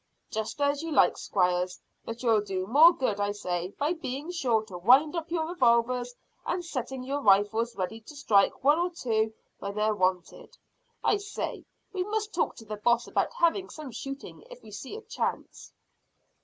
"Just 0.31 0.59
as 0.59 0.81
you 0.81 0.91
like, 0.91 1.15
squires, 1.15 1.79
but 2.05 2.23
you'll 2.23 2.41
do 2.41 2.65
more 2.65 2.91
good, 2.91 3.19
I 3.19 3.31
say, 3.33 3.67
by 3.77 3.93
being 3.93 4.31
sure 4.31 4.63
to 4.65 4.77
wind 4.79 5.15
up 5.15 5.29
your 5.29 5.45
revolvers 5.45 6.15
and 6.43 6.65
setting 6.65 7.03
your 7.03 7.21
rifles 7.21 7.75
ready 7.75 8.01
to 8.01 8.15
strike 8.15 8.63
one 8.63 8.79
or 8.79 8.89
two 8.89 9.31
when 9.59 9.75
they're 9.75 9.93
wanted. 9.93 10.57
I 11.03 11.17
say, 11.17 11.65
we 11.93 12.01
must 12.03 12.33
talk 12.33 12.55
to 12.55 12.65
the 12.65 12.77
boss 12.77 13.05
about 13.05 13.31
having 13.35 13.69
some 13.69 13.91
shooting 13.91 14.41
if 14.49 14.63
we 14.63 14.71
see 14.71 14.95
a 14.95 15.01
chance." 15.03 15.71